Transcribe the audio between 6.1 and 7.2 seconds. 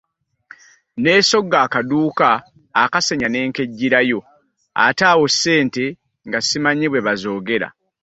nga simanyi bwe